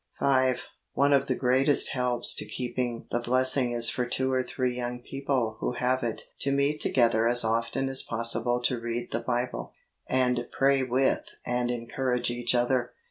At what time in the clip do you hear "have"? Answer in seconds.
5.73-6.01